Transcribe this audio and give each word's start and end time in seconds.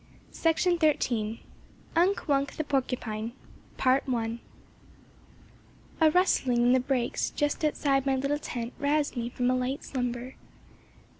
_UNK 1.95 2.27
WUNK 2.27 2.53
THE 2.57 2.63
PORCUPINE 2.63 3.33
A 5.99 6.09
rustling 6.11 6.61
in 6.63 6.71
the 6.73 6.79
brakes 6.79 7.29
just 7.29 7.63
outside 7.63 8.07
my 8.07 8.15
little 8.15 8.39
tent 8.39 8.73
roused 8.79 9.15
me 9.15 9.29
from 9.29 9.51
a 9.51 9.55
light 9.55 9.83
slumber. 9.83 10.37